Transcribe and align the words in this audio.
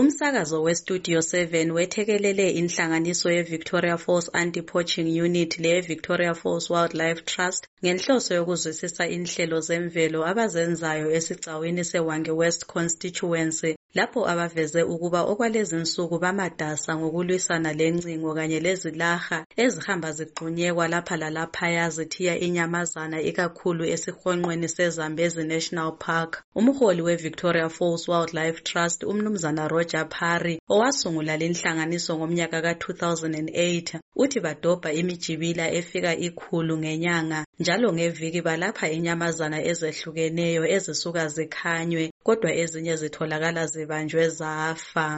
Umsakazo 0.00 0.62
weStudio 0.62 1.20
7 1.20 1.70
wethekelele 1.72 2.50
inhlanganiso 2.50 3.30
yeVictoria 3.30 3.96
Falls 3.98 4.28
Anti-Poaching 4.34 5.08
Unit 5.26 5.58
leyeVictoria 5.58 6.34
Falls 6.34 6.70
Wildlife 6.70 7.22
Trust 7.24 7.66
ngenhloso 7.84 8.34
yokuzwisisa 8.34 9.04
inhlelo 9.16 9.60
zemvelo 9.60 10.20
abazenzayo 10.30 11.10
esigcawini 11.16 11.84
seHwange 11.90 12.30
West 12.30 12.66
Constituency. 12.66 13.76
Lapho 13.96 14.20
abaveze 14.32 14.82
ukuba 14.82 15.20
okwalezinsuku 15.30 16.16
bamatasa 16.24 16.90
ngokulwisana 16.98 17.70
lencingo 17.78 18.30
kanye 18.38 18.58
lezilaha 18.66 19.38
ezihamba 19.64 20.08
zigxunyekwa 20.16 20.84
lapha 20.92 21.16
lalaphaya 21.22 21.84
zithiya 21.96 22.34
inyamazana 22.46 23.18
ikakhulu 23.30 23.84
esihonqweni 23.94 24.68
seZambezi 24.68 25.42
National 25.44 25.90
Park. 26.06 26.30
Umholi 26.54 27.02
weVictoria 27.02 27.68
Falls 27.68 28.08
Wildlife 28.08 28.60
Trust 28.68 29.02
umnumzana 29.04 29.68
Roger 29.68 30.08
Parry 30.08 30.60
owasungula 30.68 31.36
linhlanganiso 31.36 32.16
ngomnyaka 32.18 32.58
ka-2008 32.62 34.00
uthi 34.16 34.40
badobha 34.40 34.92
imijibila 34.92 35.64
efika 35.72 36.16
ikhulu 36.16 36.78
ngenyanga 36.78 37.44
njalo 37.60 37.92
ngeviki 37.92 38.40
balapha 38.42 38.86
inyamazana 38.90 39.58
ezehlukeneyo 39.70 40.62
ezisuka 40.76 41.28
zikhanywe 41.34 42.04
kodwa 42.26 42.50
ezinye 42.62 42.96
zitholakala 42.96 43.66
zibanjwe 43.66 44.28
zafa. 44.28 45.08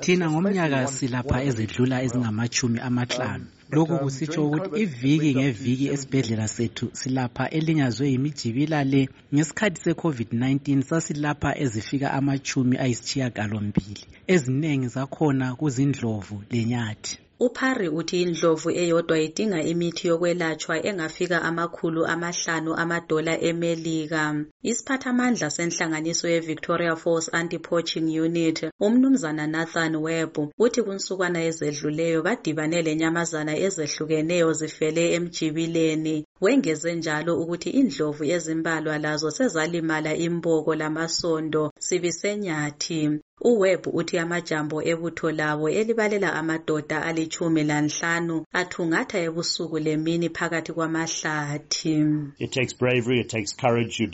Thina 0.00 0.30
ngomnyaka 0.30 0.86
silapha 0.86 1.38
ezidlula 1.48 1.96
ezingamachumi 2.04 2.78
amahlanu. 2.88 3.46
Lokhu 3.72 3.98
kusitsho 3.98 4.46
ukuthi 4.46 4.82
iviki 4.82 5.34
ngeviki 5.34 5.86
esibhedlela 5.94 6.48
sethu 6.48 6.86
silapha 6.92 7.44
elinyazwe 7.50 8.06
yimijibila 8.12 8.84
le 8.84 9.08
ngesikhathi 9.34 9.80
se-COVID-19 9.84 10.82
sasilapha 10.82 11.50
ezifika 11.64 12.12
amachumi 12.18 12.76
ayisitshiyagalombili. 12.84 14.02
Eziningi 14.34 14.88
zakhona 14.88 15.54
kuzindlovu 15.58 16.42
lenyathi. 16.50 17.25
uParry 17.40 17.88
uthi 17.88 18.22
indlovu 18.22 18.70
eyodwa 18.70 19.18
idinga 19.18 19.62
imithi 19.62 20.08
yokwelatshwa 20.08 20.76
engafika 20.88 21.42
amakhulu 21.42 22.06
amahlanu 22.06 22.74
amadola 22.82 23.34
emelika. 23.48 24.22
Isiphathamandla 24.62 25.50
senhlanganiso 25.50 26.26
yeVictoria 26.28 26.96
Falls 26.96 27.28
Anti-Poaching 27.32 28.08
Unit, 28.26 28.58
umnumzana 28.80 29.46
Nathan 29.46 29.96
Webb, 29.96 30.34
uthi 30.58 30.82
kunsukwana 30.82 31.44
ezedluleyo 31.48 32.22
badibane 32.22 32.82
lenyamazana 32.82 33.54
ezehlukeneyo 33.66 34.52
zifele 34.52 35.12
emjibileni. 35.14 36.24
Wengeze 36.40 36.94
njalo 36.94 37.40
ukuthi 37.40 37.70
indlovu 37.70 38.24
ezimbalwa 38.24 38.98
lazo 38.98 39.30
sezalimala 39.30 40.14
imboko 40.14 40.74
lamasondo 40.74 41.72
sibisenyathi. 41.78 43.20
uWebb 43.40 43.86
uthi 43.92 44.18
amajambo 44.18 44.82
ebutho 44.82 45.30
labo 45.30 45.68
elibalela 45.68 46.32
amadoda 46.40 47.02
alitshumi 47.08 47.62
lanhlanu 47.70 48.36
athungatha 48.60 49.18
ebusuku 49.26 49.78
lemini 49.78 50.28
phakathi 50.36 50.72
kwamahlathi. 50.72 51.96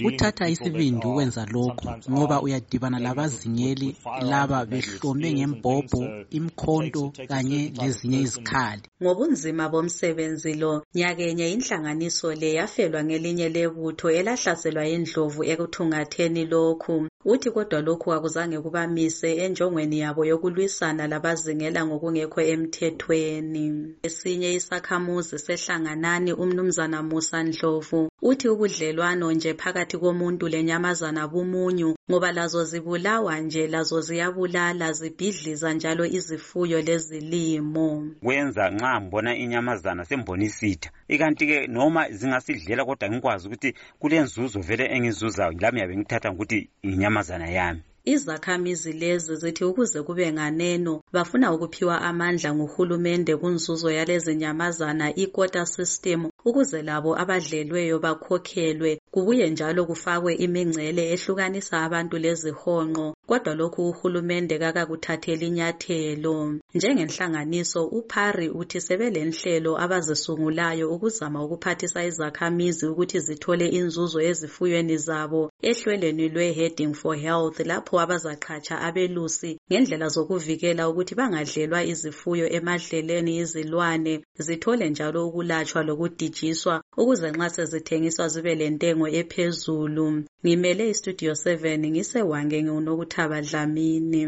Kuthatha 0.06 0.48
isibindi 0.48 1.06
ukwenza 1.06 1.46
lokhu 1.54 1.88
ngoba 2.10 2.42
uyadibana 2.42 2.98
labazingeli 2.98 3.96
laba 4.30 4.66
behlome 4.66 5.32
ngembhobho, 5.32 6.02
imkhonto 6.38 7.12
kanye 7.28 7.72
lezinye 7.80 8.20
izikhali. 8.26 8.82
Ngobunzima 9.02 9.68
bomsebenzi 9.68 10.54
lo, 10.54 10.82
nyakenye 10.94 11.52
inhlanganiso 11.54 12.34
le 12.34 12.54
yafelwa 12.58 13.04
ngelinye 13.04 13.48
lebutho 13.48 14.10
elahlaselwa 14.10 14.84
indlovu 14.86 15.44
ekuthungatheni 15.52 16.44
lokhu. 16.52 17.08
Uthi 17.24 17.50
kodwa 17.50 17.80
lokhu 17.80 18.12
akuzange 18.12 18.58
kubamise 18.60 19.11
enjongweni 19.44 19.98
yabo 20.00 20.24
yokulwisana 20.24 21.06
labazingela 21.06 21.86
ngokungekho 21.86 22.40
emthethweni. 22.52 23.66
Esinye 24.02 24.52
isakhamuzi 24.58 25.38
sehlanganani 25.38 26.32
umnumzana 26.32 27.02
Musa 27.02 27.42
Ndlovu 27.42 28.08
uthi 28.22 28.48
ubudlelwano 28.48 29.32
nje 29.32 29.54
phakathi 29.54 29.98
komuntu 29.98 30.48
lenyamazana 30.48 31.28
bumunyu 31.28 31.94
ngoba 32.10 32.32
lazo 32.32 32.64
zibulawa 32.64 33.38
nje 33.40 33.66
lazo 33.66 34.00
ziyabulala 34.00 34.92
zibhidliza 34.92 35.72
njalo 35.72 36.04
izifuyo 36.06 36.82
lezilimo. 36.82 37.88
Kwenza 38.22 38.70
nxa 38.70 39.00
ngibona 39.00 39.36
inyamazana 39.36 40.04
sembona 40.04 40.44
isitha 40.44 40.90
ikanti-ke 41.08 41.66
noma 41.66 42.10
zingasidlela 42.10 42.84
kodwa 42.84 43.10
ngikwazi 43.10 43.46
ukuthi 43.46 43.74
kulenzuzo 43.98 44.60
vele 44.60 44.84
engizuzayo 44.94 45.52
lami 45.60 45.80
yabe 45.80 45.96
ngithatha 45.96 46.28
ngokuthi 46.32 46.68
inyamazana 46.82 47.48
yami. 47.50 47.82
Izakhamizi 48.04 48.92
lezi 48.92 49.36
zithi 49.36 49.64
ukuze 49.64 50.02
kube 50.02 50.32
nganeno 50.32 51.02
bafuna 51.12 51.52
ukuphiwa 51.54 52.00
amandla 52.02 52.54
nguhulumende 52.54 53.36
kunzuzo 53.36 53.90
yalezi 53.90 54.34
nyamazana 54.36 55.14
i-quota 55.16 55.66
system 55.66 56.30
ukuze 56.44 56.82
labo 56.82 57.18
abadlelweyo 57.18 57.98
bakhokhelwe. 57.98 59.00
Kubuye 59.10 59.50
njalo 59.50 59.84
kufakwe 59.86 60.34
imingcele 60.34 61.02
ehlukanisa 61.14 61.80
abantu 61.86 62.18
lezihonqo 62.18 63.14
kodwa 63.26 63.54
lokhu 63.54 63.88
uhulumende 63.90 64.58
kakakuthatheli 64.58 65.46
inyathelo 65.46 66.54
njengenhlanganiso 66.74 67.84
uParry 67.86 68.48
uthi 68.50 68.80
sebelenhlelo 68.80 69.72
abazisungulayo 69.84 70.90
ukuzama 70.94 71.44
ukuphathisa 71.44 72.04
izakhamizi 72.04 72.86
ukuthi 72.86 73.18
zithole 73.20 73.66
inzuzo 73.68 74.20
ezifuyweni 74.20 74.96
zabo 74.96 75.50
ehlelweni 75.62 76.28
lwe-Heading 76.34 76.94
for 76.94 77.14
Health 77.16 77.58
lapho 77.70 77.94
abazaqhatsha 78.04 78.76
abelusi 78.86 79.50
ngendlela 79.68 80.08
zokuvikela 80.14 80.88
ukuthi 80.90 81.14
bangadlelwa 81.14 81.80
izifuyo 81.92 82.46
emadleleni 82.56 83.32
izilwane 83.42 84.14
zithole 84.44 84.90
njalo 84.90 85.18
ukulatshwa 85.28 85.82
lokudijiswa 85.88 86.74
ukuze 87.00 87.28
nxa 87.30 87.48
sezithengiswa 87.54 88.28
zibe 88.32 88.54
lentengo 88.54 89.06
ephezulu. 89.20 90.06
Ngimele 90.44 90.84
istudio 90.90 91.32
7 91.32 91.90
ngisewange 91.90 92.62
ngiwunokuthaba 92.62 93.38
dlamini. 93.42 94.22